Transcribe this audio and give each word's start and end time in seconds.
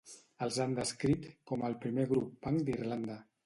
Els 0.45 0.57
han 0.65 0.73
descrit 0.79 1.29
com 1.53 1.67
el 1.69 1.77
primer 1.87 2.09
grup 2.15 2.35
punk 2.47 2.61
d'Irlanda. 2.71 3.23